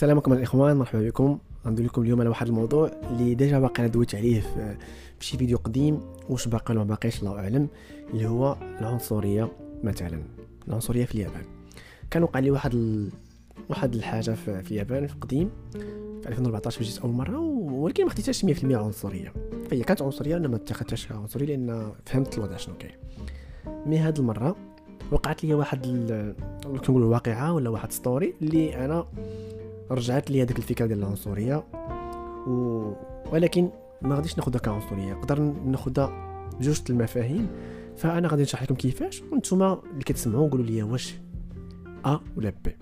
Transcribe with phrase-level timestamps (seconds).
[0.00, 1.38] السلام عليكم الاخوان مرحبا بكم.
[1.66, 4.40] غندوي لكم اليوم على واحد الموضوع اللي déjà باقي أنا دويت عليه
[5.18, 7.68] في شي فيديو قديم واش باقي ولا ما باقيش الله أعلم
[8.10, 9.52] اللي هو العنصرية
[9.84, 10.22] مثلا.
[10.68, 11.42] العنصرية في اليابان.
[12.10, 13.10] كان وقع لي واحد ال...
[13.68, 15.50] واحد الحاجة في, اليابان في قديم
[16.22, 19.32] في 2014 جيت أول مرة ولكن ما خديتهاش 100% عنصرية.
[19.70, 22.96] فهي كانت عنصرية أنا ما اتخذتهاش عنصرية لأن فهمت الوضع شنو كاين.
[23.86, 24.56] mais هاد المرة
[25.12, 25.86] وقعت لي واحد
[26.86, 29.06] كنقول واقعه ولا واحد story اللي أنا
[29.90, 31.64] رجعت لي هذيك الفكرة ديال العنصرية.
[32.46, 32.92] و...
[33.32, 33.70] ولكن
[34.02, 35.12] ما غاديش ناخذها كعنصرية.
[35.12, 37.48] نقدر ناخذها بجوج المفاهيم.
[37.96, 39.22] فأنا غادي نشرح لكم كيفاش.
[39.22, 41.14] وأنتم اللي كتسمعوا قولوا لي واش
[42.06, 42.76] أ ولا B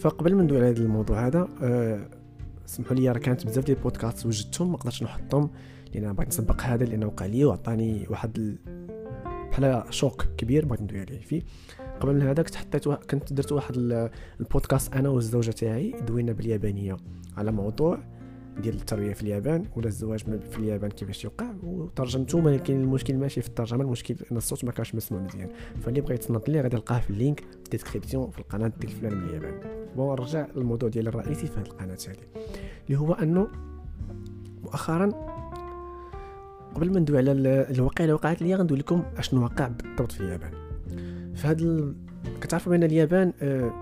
[0.00, 2.08] فقبل ما ندوي على هذا الموضوع هذا أه
[2.66, 5.50] سمحوا لي راه كانت بزاف ديال البودكاست وجدتهم ما قدرتش نحطهم
[5.94, 8.58] لأن بغيت نسبق هذا لأنه وقع لي وعطاني واحد ال...
[9.50, 11.42] بحال شوك كبير بغيت ندوي عليه فيه.
[12.00, 13.76] قبل من هذا كنت حطيت كنت درت واحد
[14.40, 16.96] البودكاست أنا والزوجة تاعي دوينا باليابانية
[17.36, 17.98] على موضوع
[18.58, 20.20] ديال التربيه في اليابان ولا الزواج
[20.50, 21.46] في اليابان كيفاش يوقع.
[21.62, 25.48] وترجمته ولكن المشكل ماشي في الترجمة المشكل أن الصوت ما كانش مسموع مزيان.
[25.80, 28.92] فاللي بغيت تنط لي غادي نلقاه في ال lien في ال description في القناة ديال
[28.92, 29.60] فلان من اليابان.
[29.96, 32.42] bon نرجع للموضوع ديال الرئيسي في هذه القناة هذه
[32.86, 33.48] اللي هو أنه
[34.62, 35.06] مؤخرا
[36.74, 37.32] قبل ما ندوي على
[37.70, 40.59] الواقع اللي وقعت لي غندوي لكم أشنو وقع بالضبط في اليابان.
[41.46, 41.94] هذا ال...
[42.40, 43.72] كتعرفوا بأن اليابان آه،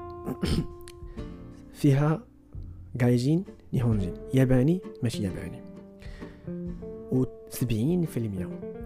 [1.80, 2.22] فيها
[2.96, 4.14] جايجين نيهونجين.
[4.34, 5.60] ياباني ماشي ياباني.
[7.12, 7.58] و 70%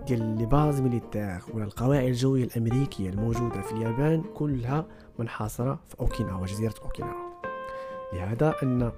[0.06, 4.86] ديال les bases militaires ولا القواعد الجوية الأمريكية الموجودة في اليابان كلها
[5.18, 7.32] منحصرة في أوكيناوا جزيرة أوكيناوا.
[8.12, 8.92] لهذا أن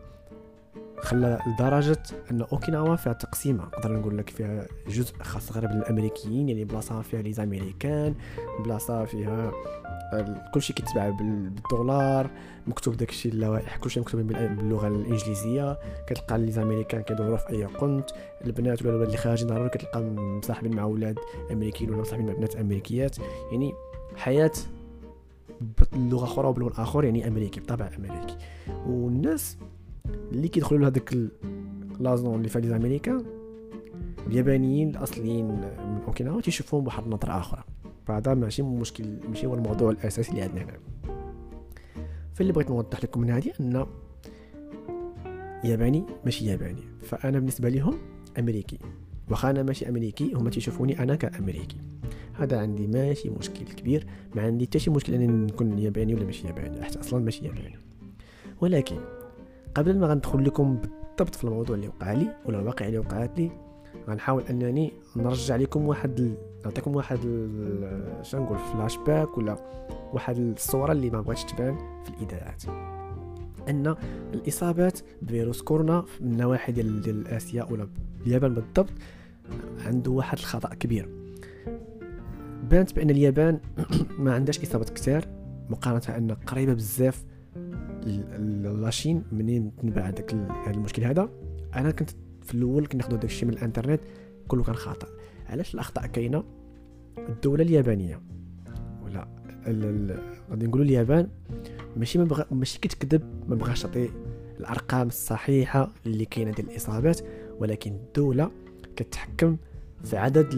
[1.05, 3.65] خلى لدرجة أن أوكيناوا فيها تقسيمة.
[3.65, 8.15] نقدر نقول لك فيها جزء خاص غير بالأمريكيين يعني بلاصة فيها لي زاميريكان
[8.65, 9.53] بلاصة فيها
[10.55, 12.31] كلشي كيتباع بالدولار
[12.67, 15.79] مكتوب داكشي اللوائح كلشي مكتوب باللغة الإنجليزية.
[16.07, 18.11] كتلقى لي زاميريكان كيدوروا في أي قنت.
[18.45, 21.19] البنات ولا اللي خارجين ضروري كتلقى مصاحبين مع ولاد
[21.53, 23.17] أمريكيين ولا مصاحبين مع بنات أمريكيات.
[23.53, 23.73] يعني
[24.17, 24.53] حياة
[25.93, 28.37] بلغة أخرى وبلون آخر يعني أمريكي بطبع أمريكي.
[28.87, 29.59] والناس
[30.33, 31.17] اللي كيدخلوا لهذاك
[32.01, 33.25] لازون اللي فيها لي زاميريكان
[34.27, 37.65] اليابانيين الأصليين من أوكيناوا تيشوفوهم بواحد النظرة آخرى.
[38.07, 40.79] فهذا ماشي مشكل ماشي هو الموضوع الأساسي اللي عندنا هنا.
[42.35, 43.87] فاللي بغيت نوضح لكم من هذه أن
[45.64, 46.83] ياباني ماشي ياباني.
[47.03, 47.95] فأنا بالنسبة لهم
[48.39, 48.79] أمريكي.
[49.31, 51.77] واخا أنا ماشي أمريكي هما تيشوفوني أنا كأمريكي.
[52.35, 54.07] هذا عندي ماشي مشكل كبير.
[54.35, 57.79] ما عندي حتى شي مشكل أنني نكون ياباني ولا ماشي ياباني حتى أصلا ماشي ياباني.
[58.61, 58.97] ولكن
[59.74, 63.51] قبل ما غندخل لكم بالضبط في الموضوع اللي وقع لي ولا الواقع اللي وقعت لي
[64.08, 66.35] غنحاول أنني نرجع لكم واحد ال...
[66.64, 68.18] نعطيكم واحد ال...
[68.23, 69.57] شنو نقول فلاش باك ولا
[70.13, 72.63] واحد الصورة اللي ما بغاتش تبان في الإذاعات.
[73.68, 73.96] أن
[74.34, 77.89] الإصابات بفيروس كورونا من النواحي ديال ديال آسيا ولا
[78.27, 78.92] اليابان بالضبط
[79.86, 81.08] عنده واحد الخطأ كبير.
[82.70, 83.61] بانت بأن اليابان
[84.18, 85.24] ما عندهاش إصابات كثار
[85.70, 87.24] مقارنة ان قريبة بزاف
[88.05, 90.33] لاشين منين تنبع هذاك
[90.67, 91.29] المشكل هذا؟
[91.75, 92.11] أنا كنت
[92.42, 94.01] في الأول كناخذوا داك الشيء من الإنترنت
[94.48, 95.07] كله كان خاطئ.
[95.47, 96.45] علاش الأخطاء كاينة؟
[97.19, 98.20] الدولة اليابانية.
[99.05, 99.29] ولا
[100.51, 101.29] غادي نقولوا اليابان
[101.97, 104.09] ماشي ما بغا ماشي كتكذب ما بغاش تعطي
[104.61, 107.20] الأرقام الصحيحة اللي كاينة ديال الإصابات
[107.59, 108.51] ولكن الدولة
[108.97, 109.57] كتحكم
[110.05, 110.55] في عدد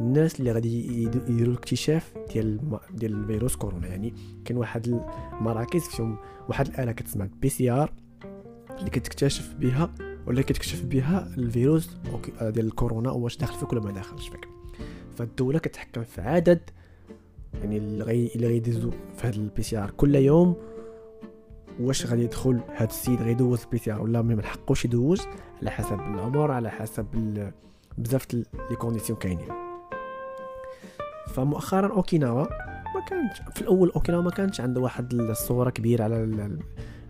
[0.00, 3.86] الناس اللي غادي يديروا الاكتشاف ديال ديال الفيروس كورونا.
[3.86, 5.02] يعني كاين واحد
[5.32, 6.16] المراكز فيهم
[6.48, 7.92] واحد الآلة كتسمى PCR
[8.78, 9.90] اللي كتكتشف بها
[10.26, 11.90] ولا كتكشف بها الفيروس
[12.40, 14.48] ديال الكورونا واش داخل فيك ولا ما داخلش فيك
[15.16, 16.60] فالدولة كتحكم في عدد
[17.54, 20.56] يعني اللي غي غيدوزو في هذا ال PCR كل يوم
[21.80, 25.20] واش غادي يدخل هذا السيد غيدوز ال PCR ولا ما حقوش يدوز؟
[25.60, 27.06] على حسب العمر على حسب
[27.98, 29.69] بزاف les conditions كاينين.
[31.40, 32.46] فمؤخرا أوكيناوا
[32.94, 36.58] ما كانش في الأول أوكيناوا ما كانش عنده واحد الصورة كبيرة على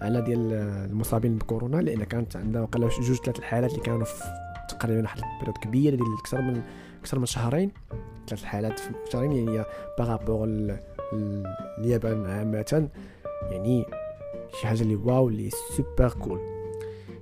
[0.01, 0.53] على ديال
[0.91, 4.25] المصابين بكورونا لأن كانت عندها وقال جوج ثلاث الحالات اللي كانوا في
[4.69, 6.63] تقريبا واحد ال période كبيره ديال أكثر من
[7.01, 7.73] أكثر من شهرين.
[8.29, 9.65] ثلاث الحالات في شهرين يعني
[9.99, 10.49] par rapport
[11.79, 12.89] اليابان عامة.
[13.51, 13.87] يعني
[14.61, 16.41] شي حاجة اللي waw اللي super cool.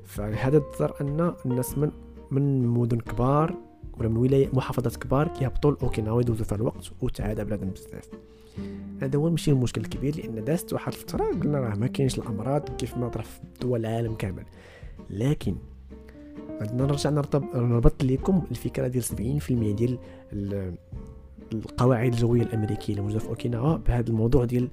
[0.04, 1.90] فلهذا تظهر أن الناس من
[2.30, 3.67] من مدن كبار
[4.00, 8.08] ولا من ولايات محافظات كبار كيهبطوا لاوكيناوا يدوزوا في الوقت وتعادى بلادهم بزاف.
[9.02, 12.96] هذا هو ماشي المشكل الكبير لأن دازت واحد الفترة قلنا راه ما كاينش الأمراض كيف
[12.96, 14.44] ما طرا في دول العالم كامل.
[15.10, 15.56] لكن
[16.60, 19.98] غادي نرجع نرتب نربط لكم الفكرة ديال 70% ديال
[21.52, 24.68] القواعد الجوية الأمريكية اللي موجودة في أوكيناوا بهذا الموضوع ديال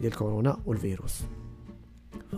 [0.00, 1.22] ديال كورونا والفيروس.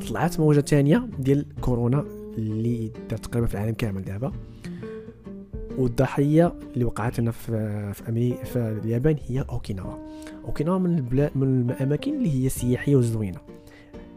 [0.08, 2.05] طلعت موجة ثانية ديال كورونا
[2.38, 4.32] اللي تقريبا في العالم كامل دابا.
[5.78, 9.94] والضحية اللي وقعت هنا في في أمريكا في اليابان هي أوكيناوا
[10.44, 13.38] أوكيناوا من البلاد من الأماكن اللي هي سياحية وزوينة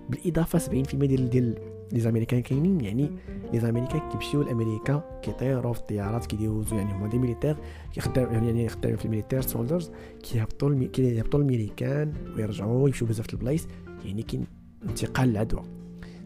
[0.10, 1.56] بالإضافة 70% ديال ديال
[1.92, 3.12] les américains كاينين يعني
[3.54, 7.58] les américains كيمشيو لأمريكا كيطيروا في الطيارات كيدوزو يعني هما des militaires
[7.94, 9.92] كيخدم يعني خدامين في ال militaire soldiers
[10.24, 10.86] كيهبطوا.
[10.94, 13.68] كيهبطوا الميريكان ويرجعوا يمشيو بزاف البلايص
[14.06, 14.46] يعني كاين
[14.84, 15.64] انتقال العدوى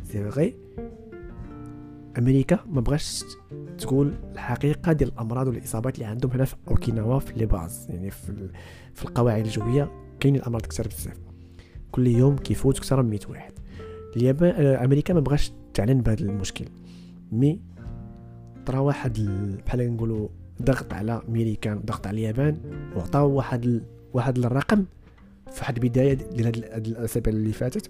[0.03, 0.55] c'est vrai
[2.17, 3.23] أمريكا ما بغاش
[3.77, 8.49] تقول الحقيقة ديال الأمراض والإصابات اللي عندهم هنا في أوكيناوا في les bases يعني في,
[8.93, 11.17] في القواعد الجوية كاين الأمراض كثر بزاف.
[11.91, 13.51] كل يوم كيفوت أكثر من 100 واحد.
[14.15, 16.65] اليابان آه، أمريكا ما بغاش تعلن بهذا المشكل.
[17.31, 17.61] مي
[18.65, 19.19] طرا واحد
[19.65, 20.27] بحال نقولوا
[20.61, 22.57] ضغط على أمريكان ضغط على اليابان
[22.95, 23.81] وعطاو واحد ال...
[24.13, 24.85] واحد الرقم
[25.51, 27.89] في واحد البداية ديال هاد الأسابيع اللي فاتت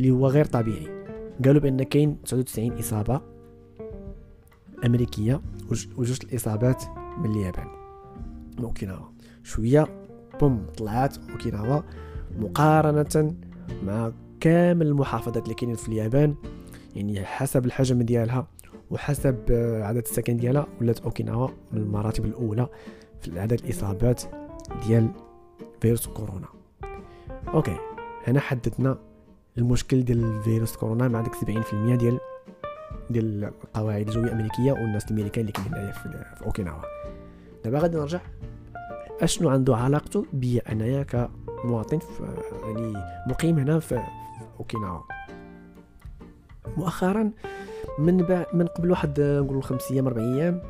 [0.00, 1.03] اللي هو غير طبيعي.
[1.44, 3.20] قالوا بأن كاين 99 إصابة
[4.86, 5.40] أمريكية
[5.96, 6.84] وجوج الإصابات
[7.18, 7.66] من اليابان.
[8.60, 9.06] أوكيناوا.
[9.42, 10.06] شوية
[10.40, 11.82] بوم طلعت أوكيناوا
[12.38, 13.34] مقارنة
[13.82, 16.34] مع كامل المحافظات اللي كاينين في اليابان.
[16.96, 18.46] يعني حسب الحجم ديالها
[18.90, 19.36] وحسب
[19.82, 22.68] عدد السكان ديالها ولات أوكيناوا من المراتب الأولى
[23.20, 24.22] في عدد الإصابات
[24.86, 25.08] ديال
[25.80, 26.46] فيروس كورونا.
[27.54, 27.76] OK
[28.26, 28.98] هنا حددنا
[29.58, 32.18] المشكل ديال فيروس كورونا مع ديك 70% ديال
[33.10, 36.82] ديال القواعد الجوية الأمريكية والناس الامريكان اللي كاينين هنايا في أوكيناوا.
[37.64, 38.20] دابا غادي نرجع.
[39.20, 41.98] أشنو عنده علاقته بيا أنايا كمواطن
[42.64, 42.92] يعني
[43.26, 44.02] مقيم هنا في
[44.60, 45.00] أوكيناوا؟
[46.76, 47.30] مؤخرا
[47.98, 50.62] من بعد من قبل واحد نقولوا خمس أيام أربع أيام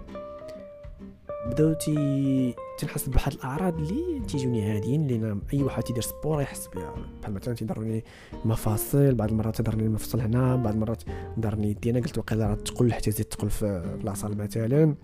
[1.46, 6.94] بداو تي تنحس بواحد الأعراض اللي تيجوني هادين لأن أي واحد تيدير sport يحس بها.
[7.22, 8.04] بحال مثلا تيضرني
[8.44, 11.02] مفاصل بعض المرات تضرني المفصل هنا بعض المرات
[11.40, 11.90] ضرني يدي.
[11.90, 14.94] أنا قلت وقيلا راه تقل حتى زيد تقل في العصال مثلا.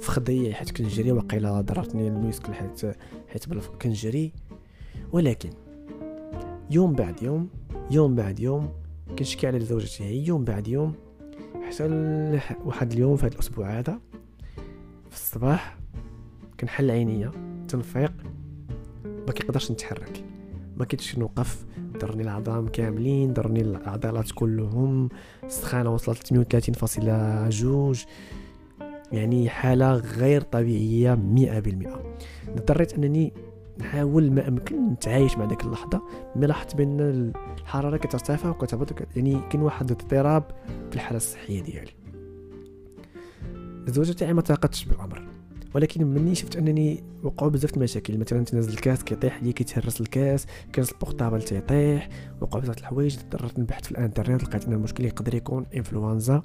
[0.00, 2.96] في خدي حيت كنجري وقيلا ضررتني الميسكل حيت
[3.28, 3.44] حيت
[3.82, 4.32] كنجري.
[5.12, 5.50] ولكن
[6.70, 7.48] يوم بعد يوم
[7.90, 8.72] يوم بعد يوم
[9.18, 10.94] كنشكي على زوجتي هي يوم بعد يوم
[11.62, 11.84] حتى
[12.64, 14.00] واحد اليوم في هذا الأسبوع هذا
[15.10, 15.76] في الصباح
[16.60, 17.30] كنحل عينيا
[17.68, 18.12] تنفيق.
[19.04, 20.24] ما كيقدرش نتحرك.
[20.76, 21.64] ما كيتش نوقف.
[21.98, 25.08] ضرني العظام كاملين ضرني العضلات كلهم.
[25.44, 28.06] السخانة وصلت 38.2
[29.12, 31.88] يعني حالة غير طبيعية 100%
[32.48, 33.32] اضطريت أنني
[33.78, 36.02] نحاول ما امكن نتعايش مع ديك اللحظة.
[36.36, 37.00] مي لاحظت بأن
[37.58, 40.44] الحرارة كترتفع وكتهبط يعني كاين واحد الاضطراب
[40.90, 41.99] في الحالة الصحية ديالي.
[43.88, 45.28] الزوجه تاعي ما تاقتش بالأمر.
[45.74, 48.18] ولكن مني شفت أنني وقعوا بزاف المشاكل.
[48.18, 52.08] مثلا تنزل الكاس كيطيح لي كيتهرس الكاس كاس ال portable تيطيح
[52.40, 53.18] وقعوا بزاف الحوايج.
[53.18, 56.42] اضطريت نبحث في الانترنت لقيت أن المشكل يقدر يكون إنفلونزا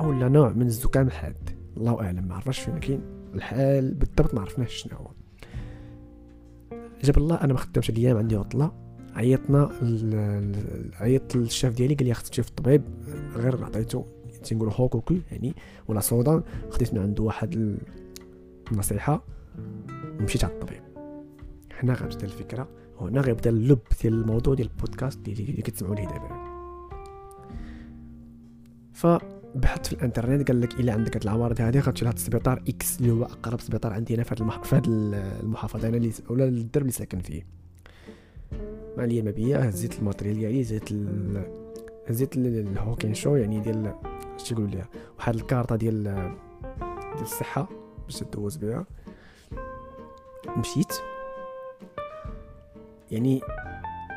[0.00, 0.28] أو لا.
[0.28, 1.50] نوع من الزكام الحاد.
[1.76, 3.00] الله أعلم ما عرفش فين كاين
[3.34, 3.94] الحال.
[3.94, 5.10] بالضبط ما عرفناش شنو هو.
[7.04, 8.88] جاب الله أنا ما خدامش الأيام عندي عطلة.
[9.14, 9.70] عيطنا
[11.00, 12.82] عيطت للشاف ديالي قال لي خصك تشوف الطبيب
[13.36, 14.04] غير عطيتو
[14.48, 15.54] تنقولوا 報告 يعني
[15.88, 17.78] ولا صودا خديت من عنده واحد
[18.72, 19.24] النصيحة
[20.20, 20.82] ومشيت على الطبيب.
[21.82, 22.68] هنا غتبدا الفكرة
[23.00, 26.48] وهنا غيبدا اللب ديال الموضوع ديال البودكاست اللي كتسمعوا ليه دابا.
[28.92, 29.06] ف
[29.54, 33.12] بحثت في الانترنت قال لك إلا عندك هاد العوارض هذه غتمشي لهاد السبيطار X اللي
[33.12, 34.74] هو أقرب سبيطار عندنا في هاد المح...
[34.74, 37.46] هاد المحافظة أنا اللي ولا الدرب اللي ساكن فيه.
[38.96, 41.42] ما عليا ما بيا هزيت ال matériel ديالي هزيت ال...
[42.08, 43.94] هزيت الهوكين شو يعني ديال
[44.38, 47.68] اش تيقولوا ليها واحد الكارطة ديال ديال الصحة
[48.04, 48.86] باش تدوز بها.
[50.56, 50.92] مشيت.
[53.10, 53.40] يعني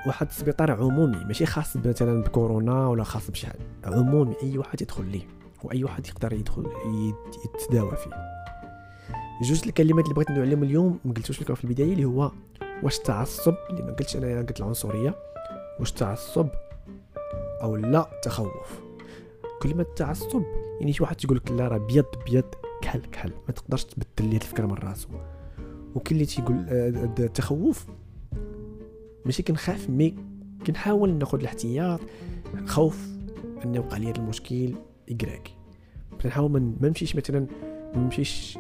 [0.08, 5.06] واحد السبيطار عمومي ماشي خاص مثلا بكورونا ولا خاص بشي حاجة عمومي أي واحد يدخل
[5.06, 5.28] ليه
[5.64, 6.66] وأي واحد يقدر يدخل
[7.46, 8.12] يتداوى فيه.
[9.42, 12.32] جوج الكلمات اللي بغيت نعلم اليوم ما قلتوش لكم في البداية اللي هو
[12.84, 15.16] واش التعصب اللي ما قلتش أنا قلت العنصرية
[15.80, 16.48] واش التعصب
[17.62, 18.80] أو لا تخوف.
[19.62, 20.44] كلمة تعصب.
[20.80, 22.44] يعني شي واحد تيقول لك لا راه بيض بيض
[22.82, 23.32] كحل كحل.
[23.48, 25.08] ما تقدرش تبدل ليه الفكرة من راسو.
[25.96, 26.90] وكاين اللي تيقول آه،
[27.20, 27.86] التخوف
[29.26, 30.16] ماشي كنخاف مي
[30.68, 32.00] كنحاول ناخذ الاحتياط.
[32.66, 33.08] خوف
[33.66, 34.74] ان يوقع لي هذا المشكل
[35.08, 35.52] يقراك.
[36.24, 37.48] كنحاول ما نمشيش مثلا
[37.96, 38.60] ما نمشيش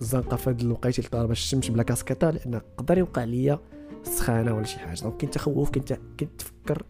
[0.00, 3.58] الزنقه في هذه الوقيتة اللي طالبة الشمس بلا كاسكيطة لأن قدر يوقع ليا
[4.02, 5.00] سخانة ولا شي حاجة.
[5.00, 6.82] donc كاين تخوف كنت كتفكر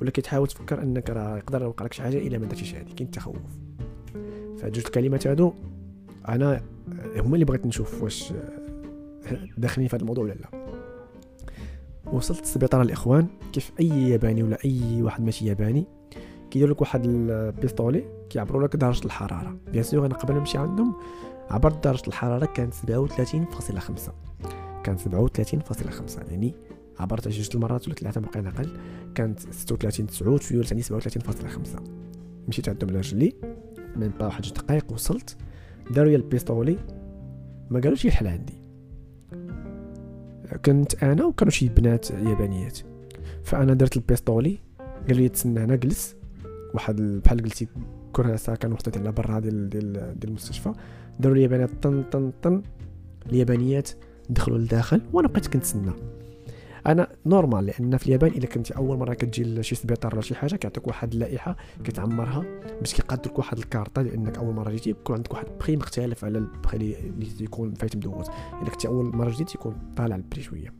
[0.00, 3.10] ولا كتحاول تفكر أنك راه يقدر يوقع لك شي حاجة إلا ما درتيش هذه كاين
[3.10, 3.36] تخوف.
[4.58, 5.52] فجوج الكلمات هادو
[6.28, 6.62] أنا
[7.16, 8.32] هما اللي بغيت نشوف واش
[9.58, 10.66] داخلين في هذا الموضوع ولا لا.
[12.12, 15.84] وصلت للسبيطار الإخوان كيف أي ياباني ولا أي واحد ماشي ياباني
[16.50, 19.56] كيدير لك واحد ال pistolet كيعبروا لك درجة الحرارة.
[19.72, 20.94] bien sûr أنا قبل نمشي عندهم
[21.50, 22.78] عبرت درجة الحرارة كانت 37.5
[24.84, 26.54] كانت 37.5 يعني
[27.00, 28.76] عبرت جوج المرات ولا ثلاثة بقينا أقل.
[29.14, 31.82] كانت 36 9 شوية ولات عندي 37.5
[32.48, 33.32] مشيت عندهم لرجلي
[33.96, 35.36] من با واحد جوج دقائق وصلت
[35.90, 36.76] داروا لي ال pistolet
[37.70, 38.60] ما قالوش يحل عندي
[40.64, 42.78] كنت أنا وكانوا شي بنات يابانيات.
[43.44, 44.58] فأنا درت ال pistolet
[45.08, 46.16] قال لي تسنى هنا جلس.
[46.74, 47.68] واحد بحال قلتي
[48.12, 50.72] كراسه كان محطوط على برا ديال ديال ديال المستشفى.
[51.20, 52.62] داروا اليابانيات طن طن طن.
[53.26, 53.90] اليابانيات
[54.30, 55.92] دخلوا لداخل وأنا بقيت كنتسنى.
[56.86, 60.56] أنا normal لأن في اليابان إذا كنت أول مرة كتجي لشي سبيطار ولا شي حاجة
[60.56, 62.44] كيعطيك واحد اللائحة كتعمرها
[62.80, 66.76] باش كيقادوك واحد الكارطة لأنك أول مرة جيتي يكون عندك واحد البخي مختلف على البخي
[66.76, 68.28] اللي يكون فايت مدوز.
[68.62, 70.74] إذا كنت أول مرة جيت يكون طالع ال prix شوية.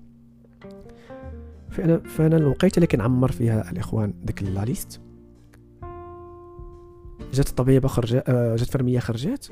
[1.70, 5.00] فانا فأنا الوقيتة اللي كنعمر فيها الإخوان ديك la liste.
[7.32, 9.46] جات الطبيبه خرجت آه، جات فرمية خرجات.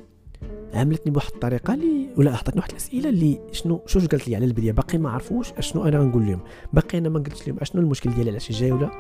[0.74, 4.72] عاملتني بواحد الطريقة اللي ولا عطاتني واحد الأسئلة اللي شنو شوش قالت لي على البداية؟
[4.72, 6.40] باقي ما عرفوش أشنو أنا غنقول لهم
[6.72, 8.90] باقي أنا ما قلتش لهم أشنو المشكل ديالي علاش جاي ولا.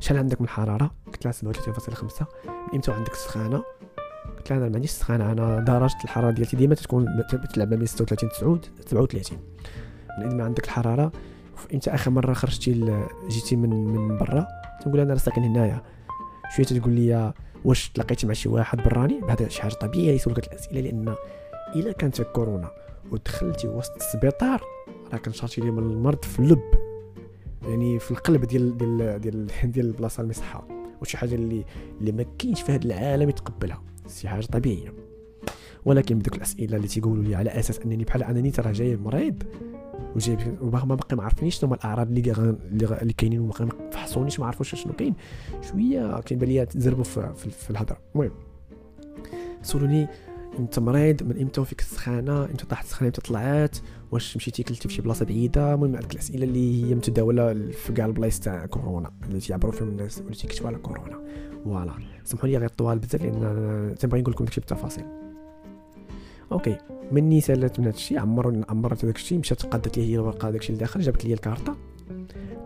[0.00, 1.44] شحال عندك من الحراره قلت لها 37.5
[2.46, 3.62] من إمتى عندك السخانه
[4.36, 7.06] قلت لها أنا ما عنديش السخانه أنا درجة الحرارة ديالتي ديما تكون
[7.54, 9.38] تلعب ما بين 36 9 37
[10.18, 11.12] من ما عندك الحرارة
[11.74, 14.46] إمتى آخر مرة خرجتي جيتي من من برا؟
[14.84, 15.82] تنقول أنا راه ساكن هنايا.
[16.56, 17.32] شوية تقول لي
[17.64, 21.14] واش تلاقيتي مع شي واحد براني هذا شي حاجة طبيعية يسولك الأسئلة؟ لأن
[21.76, 22.70] إلا كانت كورونا
[23.10, 24.62] ودخلتي وسط السبيطار
[25.12, 26.88] راه كنشرتي لي من المرض في اللب
[27.62, 30.68] يعني في القلب ديال ديال ديال ديال البلاصة المصحه
[31.02, 31.64] وشي حاجة اللي
[32.00, 33.82] اللي ما كاينش في هذا العالم يتقبلها.
[34.20, 34.94] شي حاجة طبيعية.
[35.84, 39.42] ولكن بدوك الأسئلة اللي تيقولوا لي على أساس أنني بحال أنني ترى جاي مريض
[40.16, 42.56] وجايب ما باقي ما عرفنيش شنو هما الأعراض اللي
[43.02, 43.52] اللي كاينين وما
[43.92, 45.14] فحصونيش ما عرفوش شنو كاين.
[45.70, 47.98] شوية كيبان ليا تزربوا في, في, في الهضرة.
[48.14, 48.30] المهم
[49.62, 50.08] سولوني
[50.58, 53.76] أنت مريض من إمتى وفيك السخانة؟ إمتى طاحت السخانة؟ إمتى طلعات
[54.10, 58.06] واش مشيتي كلتي في شي بلاصة بعيدة؟ المهم هذيك الأسئلة اللي هي متداولة في كاع
[58.06, 61.18] البلايص تاع كورونا اللي تيعبروا فيهم الناس واللي تيكتبوا على كورونا.
[61.64, 61.92] voilà.
[62.24, 65.04] سمحوا لي غير طوال بزاف لأن تنبغي نقول لكم داكشي بالتفاصيل
[66.52, 66.78] OK.
[67.12, 71.00] مني سألت من هادشي عمر عمرت الشيء مشات قادت لي هي الورقة داك الشيء لداخل
[71.00, 71.76] جابت لي الكارطة.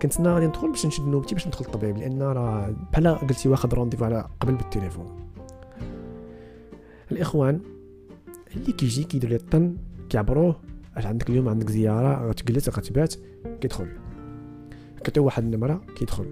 [0.02, 3.74] كنت أنا غادي ندخل باش نشد نوبتي باش ندخل للطبيب لأن راه بحال قلتي واخد
[3.74, 5.06] rendez-vous على قبل بالتليفون.
[7.12, 7.60] الإخوان
[8.56, 9.76] اللي كيجي كيدير لي الطن
[10.08, 10.56] كيعبروه
[10.96, 13.14] أش عندك اليوم عندك زيارة غتجلس غتبات
[13.60, 13.88] كيدخل.
[15.00, 16.26] كتعطيو واحد النمره كيدخل.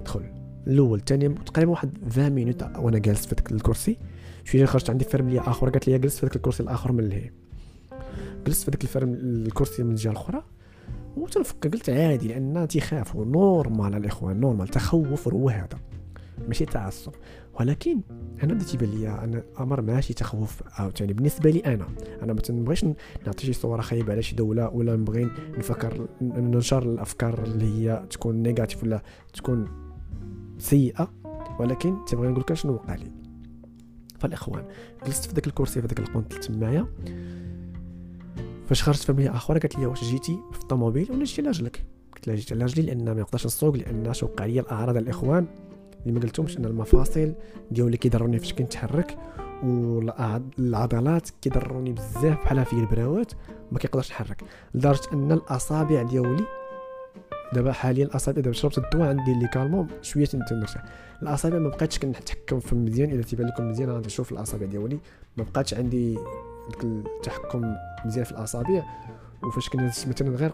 [0.00, 0.24] يدخل
[0.66, 3.98] الأول الثاني تقريبا واحد 20 minutes وأنا جالس في الكرسي.
[4.44, 7.30] شوية خرجت عندي فرمليه آخر قالت لي جلس في ذاك الكرسي الآخر من اللهي
[8.46, 10.42] جلست في ذاك الفرم الكرسي من الجهة الأخرى
[11.16, 11.66] وتنفك.
[11.66, 15.78] قلت عادي لأن تيخافوا normal الإخوان normal تخوف هو هذا
[16.48, 17.12] ماشي تعصب.
[17.60, 18.00] ولكن
[18.42, 21.86] أنا بدا تيبان لي أنا أمر ماشي تخوف عاوتاني بالنسبة لي أنا
[22.22, 22.84] أنا ما تنبغيش
[23.26, 28.42] نعطي شي صورة خايبة على شي دولة ولا نبغي نفكر ننشر الأفكار اللي هي تكون
[28.42, 29.68] négatif ولا تكون
[30.58, 31.12] سيئة
[31.60, 33.21] ولكن تبغي نقول لك شنو وقع لي.
[34.22, 34.64] فالاخوان
[35.06, 36.86] جلست في ذاك الكرسي في ذاك القنت تمايا.
[38.66, 41.84] فاش خرجت فاميليا أخرى قالت لي واش جيتي في الطوموبيل؟ ولا جيتي لاجلك.
[42.14, 45.46] قلت لها جيت لاجلي لأن ما نقدرش نسوق لأن شوق عليا الأعراض الإخوان.
[46.00, 47.34] اللي ما قلتهمش أن المفاصل
[47.70, 49.18] ديالي كيضروني فاش كنتحرك
[49.64, 53.32] والعضلات كيضروني بزاف بحال في البراوات
[53.72, 54.42] ما كيقدرش نحرك.
[54.74, 56.44] لدرجة أن الأصابع ديالي
[57.54, 60.84] دابا حاليا الاصابع دابا شربت الدواء عندي اللي كالمون شوية تنرتاح
[61.22, 64.98] الاصابع ما بقيتش كنتحكم في مزيان إذا تيبان لكم مزيان غادي نشوف الاصابع ديالي.
[65.36, 66.18] ما بقاتش عندي
[66.84, 68.82] التحكم مزيان في الاصابع.
[69.42, 70.52] وفاش كنا مثلا غير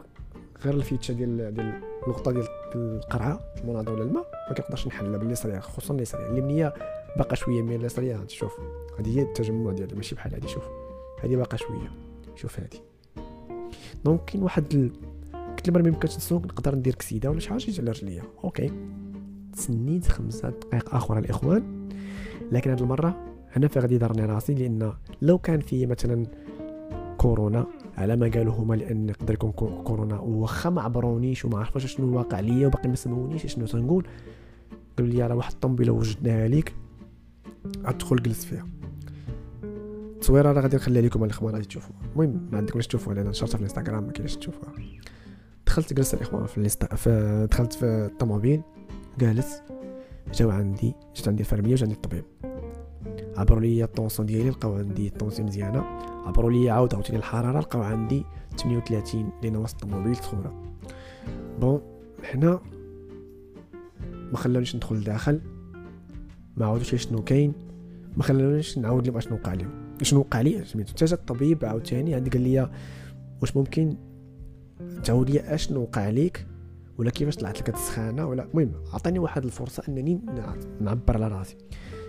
[0.64, 5.95] غير الفيتشة ديال ديال النقطة ديال القرعة المناضه ولا الماء ما كنقدرش نحلها باليسريه خصوصا
[5.95, 6.75] اليسريه اليمنيه
[7.17, 8.59] باقا شوية من اليسريه شوف
[8.99, 10.64] هذه هي التجمع ديالها ماشي بحال هذه شوف.
[11.23, 11.90] هذه باقا شوية.
[12.37, 12.81] شوف هذه
[14.04, 14.90] donc كاين واحد
[15.59, 18.73] قلت لهم ما يمكنش نسوق نقدر ندير كسيدة ولا شي حاجة على رجليا OK.
[19.53, 21.88] تسنيت خمسة دقائق أخرى الإخوان.
[22.53, 23.25] لكن هذه المرة
[23.57, 26.27] هنا في غادي يضرني راسي لأن لو كان في مثلا
[27.19, 29.53] كورونا على ما قالوا هما لأن يقدر يكون
[29.85, 34.07] كورونا واخا ما عبرونيش وما عرفوش شنو الواقع ليا وباقي ما سمعونيش شنو تنقول
[34.99, 36.75] قالوا لي راه واحد الطوموبيله وجدناها ليك
[37.85, 38.67] أدخل جلس فيها.
[40.15, 43.57] التصويره راه غادي نخليها لكم الإخوان غادي تشوفوا المهم ما عندكمش تشوفوها لأن نشرتها في
[43.57, 44.73] الإنستغرام ما كاينش تشوفوها.
[45.78, 48.62] دخلت جلست الاخوان في الانستا في دخلت في الطوموبيل
[49.18, 49.62] جالس
[50.35, 52.25] جاو عندي جات عندي الفرمية وجا عندي الطبيب.
[53.37, 55.85] عبروا لي ال tension ديالي لقاو عندي ال tension مزيانة.
[56.26, 58.25] عبروا لي عاود عاوتاني الحرارة لقاو عندي
[58.58, 60.52] 38 لأن وسط الطوموبيل سخونة.
[61.61, 61.80] bon
[62.35, 62.61] هنا
[64.04, 65.40] ما خلونيش ندخل لداخل
[66.56, 67.52] ما عاودوش شنو كاين
[68.16, 69.70] ما خلونيش نعاود لهم اشنو وقع لهم
[70.02, 72.70] شنو وقع لي؟ سميتو حتى الطبيب عاوتاني عندي قال لي
[73.40, 73.97] واش ممكن
[75.05, 76.47] تعاود لي اشنو وقع ليك؟
[76.99, 80.21] ولا كيفاش طلعت لك السخانة؟ ولا المهم عطاني واحد الفرصة انني
[80.81, 81.57] نعبر على راسي.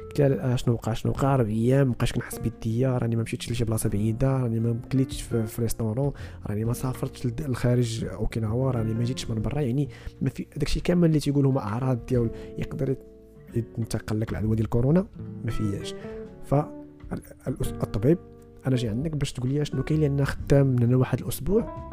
[0.10, 3.66] قلت له شنو وقع شنو وقع ربع أيام مابقاش كنحس بيديا راني ما مشيتش لشي
[3.66, 6.12] بلاصة بعيدة راني ما كليتش في, restaurant
[6.48, 9.62] راني ما سافرتش للخارج أوكيناوا راني ما جيتش من برا.
[9.62, 9.90] يعني
[10.22, 12.96] ما في داكشي كامل اللي تيقول هما أعراض ديال يقدر
[13.78, 15.08] ينتقل لك العدوى ديال كورونا
[15.46, 15.96] ما فياش
[16.44, 16.56] ف
[17.60, 18.18] الطبيب
[18.68, 21.89] أنا جاي عندك باش تقول لي شنو كاين لأن خدام من واحد الأسبوع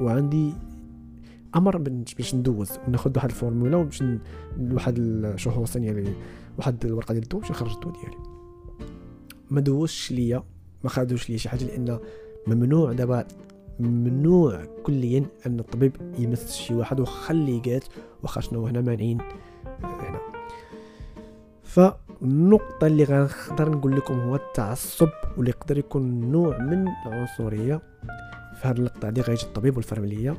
[0.00, 0.52] وعندي
[1.56, 4.04] أمر باش ندوز وناخذ واحد الفورمولا وباش
[4.60, 6.14] واحد الشهور ثانية
[6.58, 8.16] واحد الورقة ديال الضوء باش نخرج الضوء ديالي.
[9.50, 10.42] ما دوزش ليا
[10.84, 11.98] ما خادوش ليا شي حاجة لأن
[12.46, 13.26] ممنوع دابا
[13.80, 17.84] ممنوع كليا أن الطبيب يمس شي واحد وخلي قات
[18.22, 19.18] واخا شنو هنا مانعين
[19.82, 20.20] هنا.
[21.62, 27.82] فالنقطة اللي غنقدر نقول لكم هو التعصب واللي يقدر يكون نوع من العنصرية.
[28.60, 30.36] في هذه اللقطة هذه غيجي الطبيب والفرملية.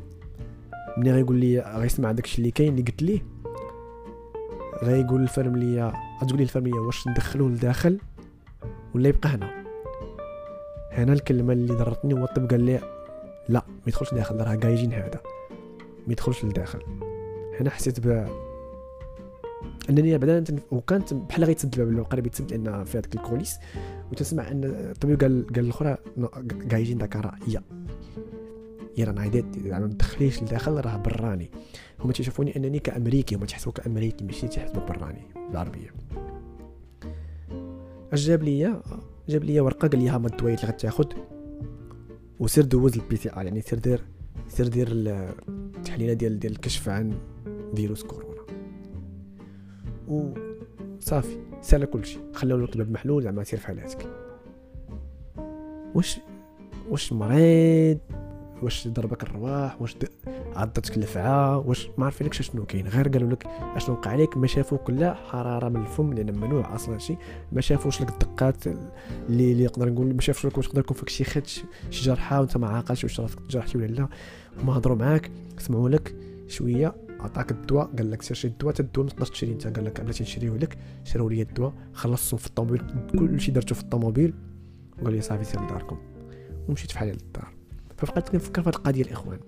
[0.98, 3.22] ملي غيقول لي غيسمع داكشي اللي كاين اللي قلت ليه؟
[4.84, 8.00] غيقول الفرملية غتقول لي الفرملية واش ندخلوه لداخل
[8.96, 9.64] ولا يبقى هنا؟
[10.92, 12.80] هنا الكلمة اللي ضرتني هو الطب قال لي
[13.50, 15.22] لا ما يدخلش داخل راه جايجين هذا
[16.08, 16.80] ما يدخلش لداخل.
[17.60, 18.28] هنا حسيت ب
[19.90, 23.58] أنني بعدا وكانت بحال غيتسد الباب اللي قريب يتسد لأن في هذاك الكوليس
[24.12, 25.98] وتسمع أن الطبيب قال قال الأخرى
[26.46, 27.16] جايجين داك
[27.48, 27.62] يا
[29.00, 31.52] رانا عيدات يعني ما تدخليش لداخل راه براني.
[32.00, 35.90] هما تيشوفوني أنني كأمريكي هما تيحسبوا كأمريكي ماشي تيحسبوا براني بالعربية.
[38.14, 38.82] اش جاب ليا؟
[39.30, 41.06] جاب ليا ورقة قال لي ها هما الدوايات اللي غتاخذ
[42.40, 44.02] وسير دوز ال PCR يعني سير دير
[44.48, 47.14] سير دير التحليلة ديال ديال الكشف عن
[47.76, 48.42] فيروس كورونا.
[50.08, 50.34] و
[51.00, 54.08] صافي سأل كلشي خلاو الطبيب محلول زعما سير في حالاتك
[55.96, 56.20] واش
[56.90, 57.98] واش مريض؟
[58.64, 59.96] واش ضربك الرواح؟ واش
[60.56, 64.90] عضتك اللفعة واش ما عارفينكش شنو كاين؟ غير قالوا لك اشنو وقع عليك؟ ما شافوك
[64.90, 67.16] لا حرارة من الفم لأن ممنوع أصلا شي.
[67.52, 71.10] ما شافوش لك الدقات اللي اللي نقدر نقول ما شافوش لك واش يقدر يكون فيك
[71.10, 74.08] شي خدش شي جرحه وانت ما عاقلش واش راسك تجرحتي ولا لا.
[74.62, 76.16] هما هضروا معاك سمعوا لك
[76.48, 79.68] شوية عطاك الدواء قال لك سير شري الدواء حتى الدواء ما تقدرش تشري أنت.
[79.68, 82.82] قال لك بلاتي نشريه لك شراو لي الدواء خلصتهم في الطوموبيل
[83.20, 84.34] كلشي درتو في الطوموبيل.
[85.02, 85.98] وقال لي صافي سير لداركم.
[86.70, 87.61] ومشيت فحالي للدار.
[88.02, 89.40] فبقيت كنفكر في هذه القضية الإخوان.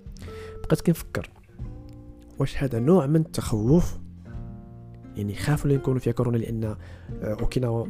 [0.64, 1.30] بقيت كنفكر
[2.40, 4.00] واش هذا نوع من التخوف
[5.16, 6.78] يعني خافوا اللي يكونوا فيها كورونا لأن آه،
[7.24, 7.86] أوكيناوا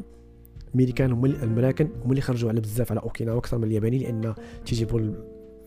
[0.74, 4.34] الميريكان هما المراكن هما اللي خرجوا على بزاف على أوكيناوا أكثر من الياباني لأن
[4.66, 5.14] تيجيبوا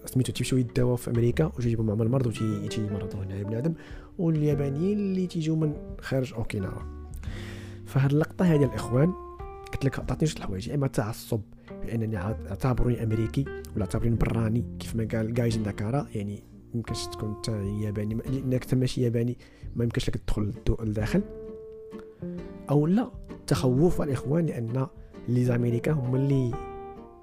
[0.05, 3.75] سميتو تيمشيو يداوا في أمريكا وتيجيبوا معهم المرض وتيمرضوا هنا بنادم
[4.19, 6.83] واليابانيين اللي تيجيو من خارج أوكيناوا.
[7.87, 9.13] فهاد اللقطة هذه الإخوان
[9.73, 14.97] قلت لك عطاتني جوج الحوايج يا إما تعصب بأنني اعتبروني أمريكي ولا اعتبروني براني كيف
[14.97, 17.49] ما قال جايجين داكارا يعني يمكنش تكون انت
[17.83, 18.15] ياباني.
[18.15, 19.39] لانك انت ماشي ياباني
[19.77, 21.23] ما يمكنش لك تدخل لداخل
[22.71, 23.11] أو لا
[23.47, 24.87] تخوف الاخوان لأن
[25.29, 26.53] لي زاميريكا هما اللي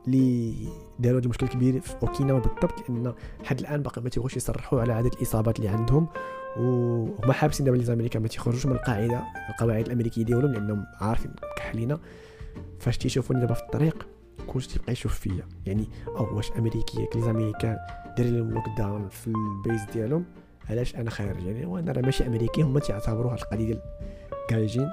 [0.07, 0.53] اللي
[0.99, 4.93] داروا هذا المشكل كبير في أوكيناوا بالضبط لأن لحد الآن باقي ما تيبغوش يصرحوا على
[4.93, 6.07] عدد الإصابات اللي عندهم.
[6.57, 11.99] وهما حابسين دابا لي زاميريكا ما تيخرجوش من القاعدة القواعد الأمريكية ديالهم لأنهم عارفين كحلينا.
[12.79, 14.07] فاش تيشوفوني دابا في الطريق
[14.53, 15.47] كلشي تيبقى يشوف فيا.
[15.65, 17.77] يعني أو واش امريكيه كل les Américains
[18.17, 20.25] داير لهم lockdown في ال base ديالهم
[20.69, 23.81] علاش أنا خارج؟ يعني وأنا راه ماشي أمريكي هما تيعتبروا هاد القضية ديال
[24.49, 24.89] gaijin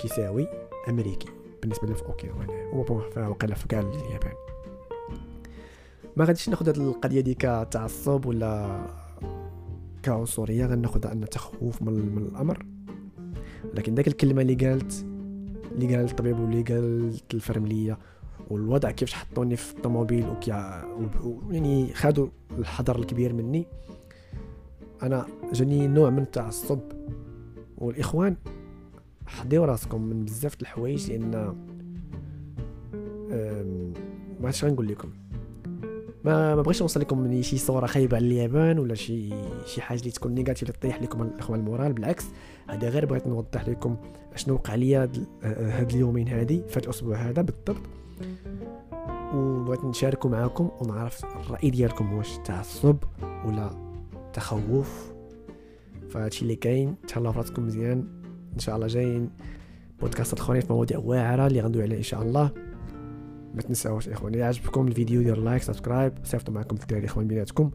[0.00, 0.46] كيساوي
[0.88, 1.28] أمريكي
[1.62, 4.32] بالنسبة لهم في أوكيناوا واقيلا في كاع اليابان.
[6.16, 8.80] ما غاديش ناخذ هاد القضية دي كتعصب ولا
[10.02, 12.66] كعنصرية غناخذها أن تخوف من, من الأمر.
[13.74, 15.06] لكن داك الكلمة اللي قالت
[15.72, 17.98] اللي قال الطبيب واللي قالت الفرملية
[18.50, 20.50] والوضع كيفاش حطوني في الطوموبيل وكي
[21.50, 22.28] يعني خادوا
[22.58, 23.66] الحذر الكبير مني.
[25.02, 26.78] أنا جاني نوع من التعصب
[27.78, 28.36] والإخوان
[29.26, 31.30] حضيو راسكم من بزاف الحوايج لأن
[34.40, 35.08] ما عرفتش غنقول لكم.
[36.24, 39.30] ما ما بغيتش نوصل لكم من شي صورة خايبة على اليابان ولا شي
[39.66, 42.24] شي حاجة اللي تكون négative تطيح لكم الاخوان ال moral بالعكس
[42.68, 43.96] هذا غير بغيت نوضح لكم
[44.36, 45.10] شنو وقع ليا
[45.42, 47.82] هاد اليومين هادي في الأسبوع هذا بالضبط.
[49.34, 52.96] وبغيت نشاركو معاكم ونعرف الرأي ديالكم واش تعصب
[53.46, 53.70] ولا
[54.32, 55.12] تخوف.
[56.10, 58.08] فهادشي اللي كاين تهلاو فراسكم مزيان.
[58.54, 59.30] إن شاء الله جايين
[60.00, 62.50] بودكاست أخرين في مواضيع واعرة اللي غندوي عليها إن شاء الله.
[63.58, 67.70] ما تنساوش إخواني عجبكم الفيديو دير like subscribe صيفطوا معكم الدراري اخوان بيناتكم.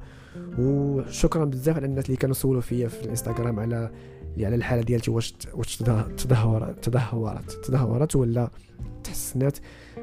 [0.59, 3.91] وشكرا بزاف على الناس اللي كانوا سولوا فيا في الإنستغرام على
[4.33, 6.19] اللي على الحالة ديالتي واش واش تدهورت
[6.85, 8.49] تدهورت تدهورت ولا
[9.03, 9.57] تحسنات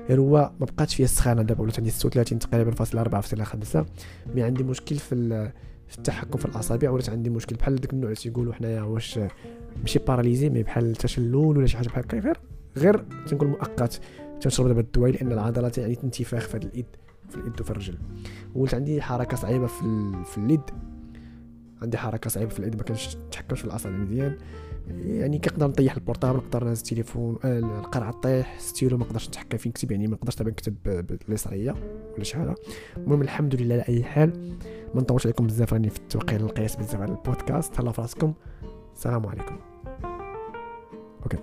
[0.08, 3.86] غير هو ما بقاتش فيها السخانة دابا ولات عندي 36 تقريبا فاصل 4 فاصل 5
[4.34, 5.50] mais عندي مشكل في
[5.88, 7.56] في التحكم في الأصابع ولات عندي مشكل.
[7.56, 9.20] بحال داك النوع اللي تيقولوا حنايا واش
[9.80, 12.18] ماشي paralysé mais بحال تشلل ولا شي حاجة بحال هكا.
[12.18, 12.36] غير
[12.76, 14.00] غير تنقول مؤقت.
[14.40, 16.86] تنشرب دابا الدواء لأن العضلات يعني انتفاخ في هاد اليد
[17.28, 17.98] في اليد وفي الرجل.
[18.54, 20.60] ولات عندي حركة صعيبة في في اليد
[21.82, 24.36] عندي حركة صعيبة في اليد ما كانش نتحكمش في الأصابع مزيان.
[24.88, 29.58] يعني كنقدر نطيح ال portable نقدر نهز التليفون آه، القرعة طيح ستيلو ما نقدرش نتحكم
[29.58, 31.74] فين نكتب يعني ما نقدرش دابا نكتب باليسريه
[32.14, 32.54] ولا شي حاجة.
[32.96, 34.56] المهم الحمد لله على أي حال
[34.94, 37.80] ما نطولش عليكم بزاف راني في التوقيع القياس بزاف على البودكاست.
[37.80, 38.34] تهلاو في راسكم
[38.94, 39.56] السلام عليكم.
[41.22, 41.38] أوكي.